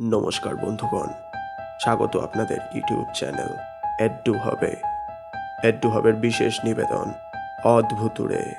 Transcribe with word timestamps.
নমস্কার 0.00 0.56
বন্ধুগণ, 0.56 1.06
স্বাগত 1.80 2.16
আপনাদের 2.16 2.58
ইউটিউব 2.74 3.06
চ্যানেল 3.14 3.56
এড্ডু 4.00 4.34
হবে। 4.34 4.76
এড্ডু 5.64 5.90
হবের 5.90 6.14
বিশেষ 6.14 6.64
নিবেদন 6.64 7.12
অদ্ভুতুরে 7.64 8.54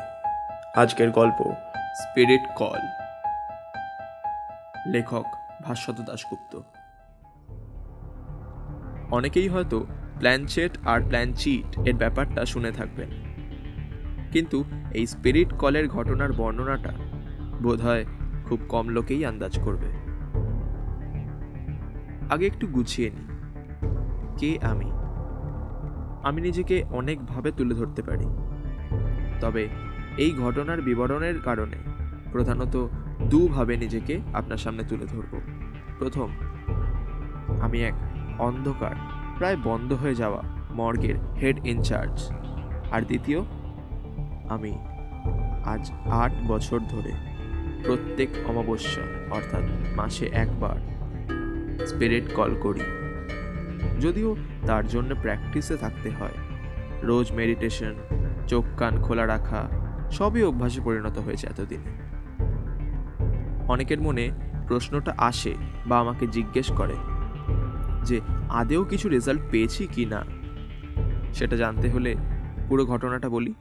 আজকের 0.75 1.11
গল্প 1.11 1.53
স্পিরিট 1.95 2.41
কল 2.55 2.79
লেখক 4.87 5.25
ভাস্বত 5.63 6.01
দাশগুপ্ত। 6.01 6.59
অনেকেই 9.11 9.47
হয়তো 9.47 9.85
প্ল্যানচেট 10.19 10.77
আর 10.85 11.01
প্ল্যানচিট 11.01 11.87
এর 11.87 11.95
ব্যাপারটা 11.95 12.45
শুনে 12.45 12.71
থাকবেন। 12.71 13.09
কিন্তু 14.31 14.63
এই 14.91 15.05
স্পিরিট 15.05 15.53
কলের 15.53 15.87
ঘটনার 15.87 16.31
বর্ণনাটা 16.31 16.91
বোধহয় 17.63 18.05
খুব 18.45 18.59
কম 18.69 18.89
লোকেই 18.89 19.25
আন্দাজ 19.25 19.59
করবে। 19.59 20.04
আগে 22.29 22.47
একটু 22.47 22.67
গুছিয়ে 22.67 23.09
নিই। 23.09 23.25
কে 24.37 24.65
আমি? 24.65 24.91
আমি 26.23 26.41
নিজেকে 26.41 26.83
অনেকভাবে 26.89 27.51
তুলে 27.51 27.75
ধরতে 27.75 28.01
পারি। 28.01 28.25
তবে 29.41 29.69
এই 30.17 30.33
ঘটনার 30.33 30.81
বিবরণের 30.81 31.41
কারণে 31.41 31.75
প্রধানত 32.31 32.87
দুভাবে 33.29 33.77
নিজেকে 33.77 34.19
আপনার 34.33 34.57
সামনে 34.57 34.83
তুলে 34.83 35.05
ধরব। 35.05 35.39
প্রথম, 35.99 36.29
আমি 37.61 37.83
এক 37.83 37.93
অন্ধকার, 38.39 38.95
প্রায় 39.37 39.57
বন্ধ 39.63 39.93
হয়ে 39.93 40.15
যাওয়া 40.15 40.43
মর্গের 40.75 41.15
হেড 41.41 41.65
ইনচার্জ 41.65 42.31
আর 42.91 43.01
দ্বিতীয়, 43.01 43.41
আমি 44.49 44.77
আজ 45.65 45.91
আট 46.05 46.31
বছর 46.47 46.79
ধরে 46.79 47.11
প্রত্যেক 47.85 48.29
অমাবস্যা, 48.45 49.01
অর্থাৎ 49.35 49.63
মাসে 49.95 50.25
একবার 50.25 50.94
স্পিরিট 51.87 52.23
কল 52.33 52.59
করি। 52.61 52.79
যদিও 54.01 54.35
তার 54.67 54.87
জন্য 54.87 55.15
প্র্যাকটিসে 55.15 55.77
থাকতে 55.77 56.09
হয়। 56.09 56.31
রোজ 57.01 57.31
মেডিটেশন, 57.31 57.95
চোখ 58.47 58.65
কান 58.77 59.01
খোলা 59.01 59.27
রাখা, 59.27 59.69
সবই 60.11 60.43
অভ্যাসে 60.43 60.81
পরিণত 60.81 61.17
হয়েছে 61.17 61.47
এতদিনে। 61.47 62.05
অনেকের 63.67 64.01
মনে 64.01 64.31
প্রশ্নটা 64.67 65.13
আসে 65.17 65.55
বা 65.87 65.99
আমাকে 65.99 66.27
জিজ্ঞেস 66.27 66.71
করে 66.71 66.95
যে, 68.03 68.21
আদেও 68.49 68.83
কিছু 68.83 69.09
রেজাল্ট 69.09 69.41
পেয়েছি 69.51 69.87
কি 69.87 70.05
না? 70.05 70.25
সেটা 71.33 71.57
জানতে 71.57 71.89
হলে 71.89 72.15
পুরো 72.69 72.85
ঘটনাটা 72.85 73.29
বলি। 73.29 73.53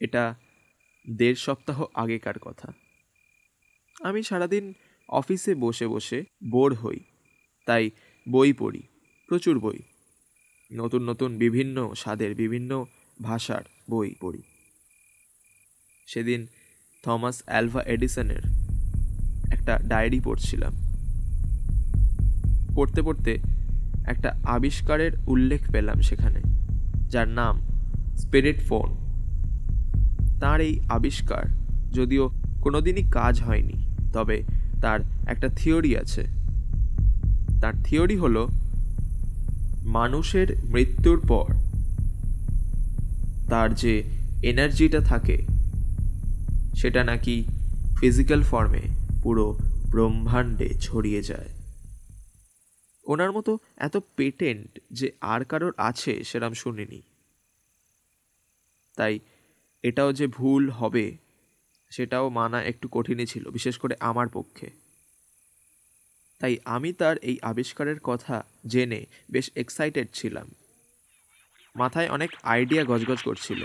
এটা 0.00 0.34
দেড় 1.10 1.34
সপ্তাহ 1.34 1.84
আগেকার 1.94 2.38
কথা। 2.38 2.72
আমি 4.04 4.22
সারাদিন 4.22 4.74
অফিসে 5.10 5.54
বসে 5.54 5.86
বসে 5.86 6.24
বোর 6.50 6.74
হই, 6.74 6.98
তাই 7.66 7.90
বই 8.30 8.52
পড়ি, 8.52 8.82
প্রচুর 9.28 9.58
বই। 9.58 9.78
নতুন 10.72 11.08
নতুন 11.10 11.38
বিভিন্ন 11.38 11.94
স্বাদের 11.96 12.34
বিভিন্ন 12.34 12.86
ভাষার 13.22 13.62
বই 13.90 14.14
পড়ি। 14.20 14.42
সেদিন 16.06 16.46
থমাস 17.02 17.42
অ্যালভা 17.46 17.82
এডিসনের 17.82 18.42
একটা 19.52 19.78
ডায়েরি 19.78 20.20
পড়ছিলাম। 20.20 20.72
পড়তে 22.76 23.02
পড়তে 23.02 23.38
একটা 24.06 24.40
আবিষ্কারের 24.44 25.12
উল্লেখ 25.26 25.72
পেলাম 25.72 26.00
সেখানে, 26.00 26.40
যার 27.08 27.28
নাম 27.28 27.54
স্পিরিট 28.16 28.58
ফোন। 28.60 28.88
তার 30.40 30.60
এই 30.60 30.80
আবিষ্কার 30.88 31.44
যদিও 31.92 32.30
কোনোদিনই 32.60 33.10
কাজ 33.10 33.42
হয়নি, 33.42 33.76
তবে 34.12 34.59
তার 34.82 35.00
একটা 35.26 35.48
থিওরি 35.48 35.96
আছে। 35.96 36.24
তার 37.60 37.82
থিওরি 37.84 38.16
হলো, 38.16 38.48
মানুষের 39.84 40.64
মৃত্যুর 40.64 41.20
পর 41.28 41.54
তার 43.50 43.74
যে 43.74 44.02
এনার্জিটা 44.42 45.00
থাকে, 45.00 45.46
সেটা 46.76 47.04
নাকি 47.04 47.44
ফিজিক্যাল 48.00 48.42
ফর্মে 48.42 48.82
পুরো 49.22 49.58
ব্রহ্মাণ্ডে 49.90 50.74
ছড়িয়ে 50.80 51.22
যায়। 51.22 51.48
ওনার 53.04 53.32
মতো 53.32 53.58
এত 53.76 53.96
পেটেন্ট 54.16 54.78
যে 54.92 55.12
আর 55.20 55.44
কারোর 55.44 55.72
আছে 55.76 56.24
সেরাম 56.24 56.52
শুনিনি। 56.52 57.02
তাই 58.96 59.18
এটাও 59.82 60.12
যে 60.12 60.26
ভুল 60.26 60.70
হবে 60.70 61.16
সেটাও 61.90 62.28
মানা 62.28 62.62
একটু 62.62 62.88
কঠিনই 62.88 63.26
ছিল, 63.26 63.50
বিশেষ 63.50 63.78
করে 63.78 63.96
আমার 64.00 64.28
পক্ষে। 64.28 64.70
তাই 66.40 66.58
আমি 66.64 66.92
তার 66.92 67.16
এই 67.16 67.38
আবিষ্কারের 67.42 68.00
কথা 68.00 68.44
জেনে 68.66 69.06
বেশ 69.30 69.50
এক্সাইটেড 69.56 70.08
ছিলাম। 70.12 70.54
মাথায় 71.76 72.08
অনেক 72.08 72.30
আইডিয়া 72.42 72.84
গজগজ 72.84 73.22
করছিল। 73.22 73.64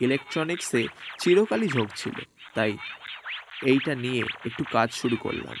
ইলেকট্রনিক্সে 0.00 0.86
চিরকালই 1.18 1.68
ঝোঁক 1.68 1.88
ছিল, 1.96 2.16
তাই 2.54 2.78
এইটা 3.62 3.94
নিয়ে 3.94 4.24
একটু 4.46 4.64
কাজ 4.72 4.92
শুরু 4.92 5.16
করলাম। 5.16 5.56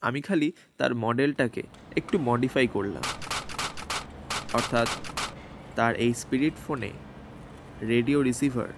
আমি 0.00 0.20
খালি 0.20 0.52
তার 0.78 0.94
মডেলটাকে 0.94 1.62
একটু 1.96 2.18
মডিফাই 2.18 2.66
করলাম। 2.66 3.02
অর্থাৎ 4.52 4.88
তার 5.76 5.94
এই 5.94 6.14
স্পিরিট 6.14 6.54
ফোনে 6.66 6.92
রেডিও 7.82 8.22
রিসিভার 8.22 8.68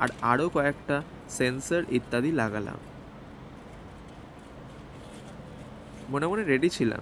আর 0.00 0.08
আরও 0.22 0.48
কয়েকটা 0.48 1.02
সেন্সর 1.28 1.84
ইত্যাদি 1.90 2.32
লাগালাম। 2.32 2.78
মনে 6.10 6.26
মনে 6.26 6.44
রেডি 6.44 6.68
ছিলাম 6.68 7.00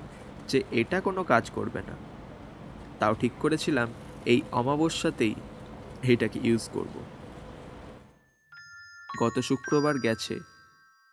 যে 0.49 0.63
এটা 0.71 1.01
কোনো 1.01 1.25
কাজ 1.25 1.51
করবে 1.51 1.81
না। 1.81 1.93
তাও 2.99 3.15
ঠিক 3.15 3.33
করেছিলাম 3.41 3.89
এই 4.27 4.43
অমাবস্যাতেই 4.53 5.35
এইটাকে 6.03 6.39
ইউজ 6.43 6.71
করব। 6.73 6.95
গত 9.23 9.39
শুক্রবার 9.41 9.95
গেছে 9.99 10.41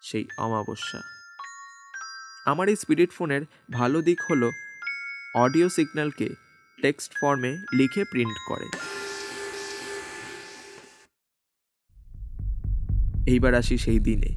সেই 0.02 0.26
অমাবস্যা। 0.38 1.02
আমার 2.46 2.70
এই 2.70 2.76
স্পিরিট 2.76 3.12
ফোনের 3.12 3.42
ভালো 3.72 4.02
দিক 4.02 4.18
হলো 4.30 4.52
অডিও 5.36 5.70
সিগন্যালকে 5.70 6.30
টেক্সট 6.82 7.12
ফর্মে 7.22 7.58
লিখে 7.74 8.04
প্রিন্ট 8.04 8.38
করে। 8.48 8.70
এইবার 13.26 13.56
আসি 13.56 13.78
সেই 13.78 14.00
দিনে। 14.00 14.36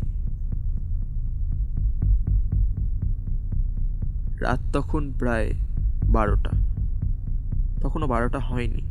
রাত 4.40 4.60
তখন 4.72 5.12
প্রায় 5.18 5.52
বারোটা। 6.04 6.50
তখনও 7.80 8.06
বারোটা 8.06 8.38
হয়নি। 8.38 8.82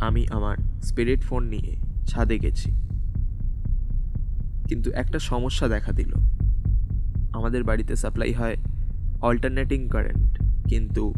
আমি 0.00 0.26
আমার 0.30 0.56
স্পিরিট 0.82 1.22
ফোন 1.22 1.44
নিয়ে 1.44 1.76
ছাদে 2.06 2.38
গেছি। 2.38 2.70
কিন্তু 4.68 4.90
একটা 4.90 5.18
সমস্যা 5.18 5.68
দেখা 5.68 5.92
দিল। 5.92 6.14
আমাদের 7.32 7.64
বাড়িতে 7.64 7.96
সাপ্লাই 7.96 8.32
হয় 8.32 8.56
অল্টারনেটিং 9.20 9.88
কারেন্ট, 9.88 10.42
কিন্তু 10.68 11.14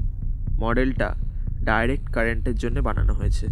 মডেলটা 0.61 1.15
ডাইরেক্ট 1.65 2.13
কারেন্টের 2.13 2.55
জন্য 2.55 2.81
বানানো 2.81 3.13
হয়েছে। 3.15 3.47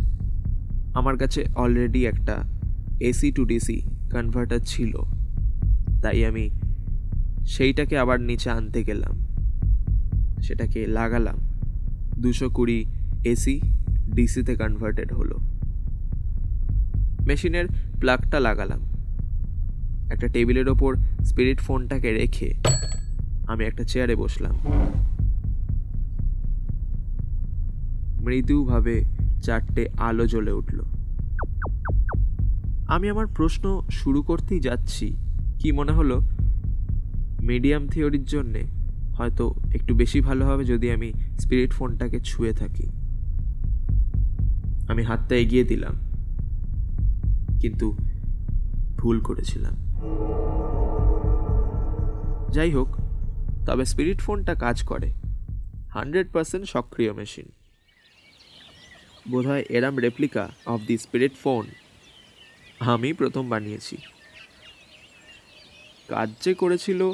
আমার 0.95 1.19
কাছে 1.19 1.47
অলরেডি 1.55 2.07
একটা 2.07 2.54
এসি 3.01 3.33
টু 3.33 3.45
ডিসি 3.45 3.83
কনভার্টার 4.13 4.59
ছিল। 4.59 4.97
তাই 6.03 6.25
আমি 6.25 6.51
সেইটাকে 7.47 7.99
আবার 7.99 8.21
নিচে 8.21 8.51
আনতে 8.51 8.85
গেলাম। 8.85 9.27
সেটাকে 10.43 10.87
লাগালাম। 10.87 11.37
দুশো 12.19 12.51
কুড়ি 12.51 12.85
এসি 13.25 13.61
ডিসিতে 14.15 14.55
কনভার্টেড 14.55 15.13
হলো। 15.13 15.39
মেশিনের 17.27 17.65
প্লাগটা 18.01 18.41
লাগালাম। 18.41 18.81
একটা 20.13 20.27
টেবিলের 20.27 20.69
ওপর 20.69 20.97
স্পিরিট 21.25 21.61
ফোনটাকে 21.61 22.13
রেখে 22.13 22.55
আমি 23.47 23.65
একটা 23.65 23.85
চেয়ারে 23.85 24.17
বসলাম। 24.17 24.57
মৃদুভাবে 28.25 29.05
চারটে 29.43 29.89
আলো 29.99 30.27
জ্বলে 30.27 30.53
উঠল। 30.53 30.74
আমি 32.89 33.09
আমার 33.09 33.27
প্রশ্ন 33.27 33.83
শুরু 33.91 34.23
করতেই 34.23 34.61
যাচ্ছি। 34.61 35.17
কি 35.59 35.73
মনে 35.73 35.93
হলো? 35.93 36.21
মিডিয়াম 37.43 37.89
থিওরির 37.89 38.25
জন্যে 38.25 38.63
হয়তো 39.19 39.55
একটু 39.75 39.95
বেশি 39.95 40.21
ভালো 40.21 40.47
হবে 40.47 40.65
যদি 40.65 40.91
আমি 40.91 41.13
স্পিরিট 41.39 41.73
ফোনটাকে 41.73 42.21
ছুঁয়ে 42.21 42.53
থাকি। 42.53 42.89
আমি 44.89 45.03
হাতটা 45.03 45.37
এগিয়ে 45.37 45.65
দিলাম, 45.65 45.95
কিন্তু 47.61 47.97
ভুল 48.97 49.21
করেছিলাম। 49.21 49.75
যাই 52.53 52.71
হোক, 52.71 52.89
তবে 53.67 53.85
স্পিরিট 53.85 54.21
ফোনটা 54.21 54.55
কাজ 54.55 54.83
করে। 54.83 55.13
হান্ড্রেড 55.91 56.33
পার্সেন্ট 56.33 56.67
সক্রিয় 56.67 57.13
মেশিন। 57.13 57.45
বোধহয় 59.31 59.65
এরাম 59.69 59.99
replica 59.99 60.49
of 60.67 60.81
the 60.87 60.99
spirit 60.99 61.33
phone 61.43 61.67
আমি 62.81 63.13
প্রথম 63.13 63.49
বানিয়েছি। 63.49 63.97
কাজ 66.09 66.29
যে 66.41 66.55
করেছিল 66.55 67.13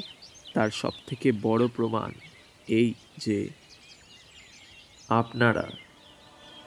তার 0.54 0.70
সব 0.70 0.92
থেকে 1.06 1.32
বড় 1.32 1.68
প্রমাণ 1.68 2.12
এই 2.68 2.94
যে 3.18 3.48
আপনারা 5.08 5.70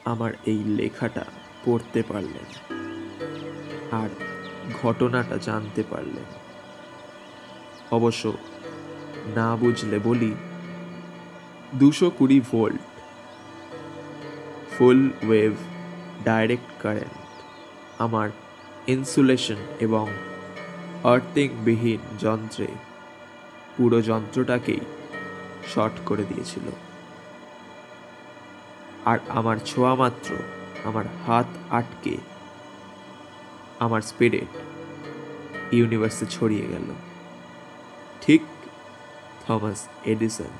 আমার 0.05 0.33
এই 0.45 0.63
লেখাটা 0.63 1.25
পড়তে 1.65 2.03
পারলেন 2.03 2.47
আর 3.91 4.09
ঘটনাটা 4.81 5.37
জানতে 5.37 5.83
পারলেন। 5.83 6.25
অবশ্য 7.91 8.33
না 9.35 9.55
বুঝলে 9.55 9.99
বলি, 9.99 10.35
দুশো 11.75 12.09
কুড়ি 12.09 12.39
volt, 12.39 12.81
full 14.77 15.09
wave 15.27 15.53
direct 16.23 16.83
current 16.83 17.17
আমার 17.99 18.29
ইনসুলেশন 18.87 19.55
এবং 19.79 20.09
আর্থিংবিহীন 21.03 21.99
যন্ত্রে 22.19 22.67
পুরো 23.77 24.01
যন্ত্রটাকেই 24.01 24.79
শর্ট 25.73 25.93
করে 26.05 26.23
দিয়েছিল। 26.23 26.63
আর 29.05 29.19
আমার 29.29 29.57
ছোঁয়া 29.65 29.95
মাত্র 29.95 30.35
আমার 30.83 31.05
হাত 31.27 31.45
আটকে 31.69 32.17
আমার 33.79 34.01
স্পিরিট 34.01 34.57
ইউনিভার্সে 35.73 36.25
ছড়িয়ে 36.25 36.67
গেল। 36.67 36.93
ঠিক 38.21 38.41
থমাস 39.47 39.87
এডিসন 40.05 40.51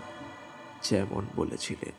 যেমন 0.82 1.26
বলেছিলেন। 1.36 1.92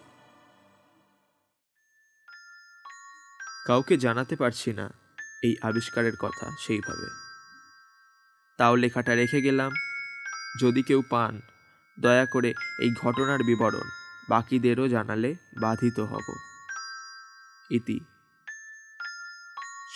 কাউকে 3.67 3.97
জানাতে 3.97 4.37
পারছি 4.37 4.73
না 4.73 5.04
এই 5.45 5.57
আবিষ্কারের 5.63 6.17
কথা 6.17 6.51
সেইভাবে। 6.59 7.09
তাও 8.59 8.77
লেখাটা 8.77 9.15
রেখে 9.15 9.41
গেলাম। 9.43 9.73
যদি 10.61 10.83
কেউ 10.83 11.03
পান, 11.11 11.41
দয়া 12.01 12.27
করে 12.27 12.55
এই 12.81 12.91
ঘটনার 13.03 13.39
বিবরণ 13.39 13.89
বাকিদেরও 14.29 14.89
জানালে 14.89 15.35
বাধিত 15.61 16.01
হব। 16.01 16.27
ইতি। 17.71 18.01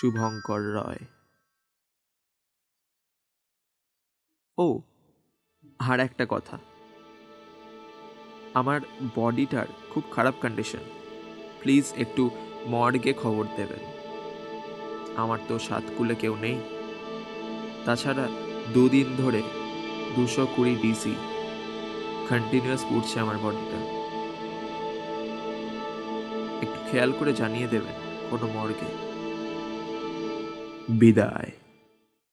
শুভঙ্কর 0.01 0.61
রয়। 0.61 1.07
ও 4.59 4.83
আর 5.79 6.01
একটা 6.01 6.27
কথা। 6.29 6.59
আমার 8.55 8.81
বডিটার 9.15 9.67
খুব 9.91 10.05
খারাপ 10.13 10.35
কন্ডিশন 10.43 10.85
প্লিজ 11.61 11.85
একটু 11.97 12.31
মর্গে 12.67 13.13
খবর 13.13 13.45
দেবেন। 13.57 13.98
আমার 15.23 15.41
তো 15.49 15.55
সাতকুলে 15.67 16.15
কেউ 16.23 16.35
নেই। 16.45 16.59
তাছাড়া 17.87 18.25
দুদিন 18.75 19.09
ধরে 19.21 19.41
দুশো 20.17 20.45
কুড়ি 20.55 20.75
ডিসি 20.83 21.15
কন্টিনিউয়াস 22.29 22.83
উঠছে 22.97 23.17
আমার 23.25 23.39
বডিটা 23.45 23.79
একটু 26.65 26.79
খেয়াল 26.89 27.11
করে 27.19 27.33
জানিয়ে 27.41 27.69
দেবেন 27.75 27.97
কোনো 28.31 28.47
মর্গে 28.55 28.89
বিদায়। 31.01 31.51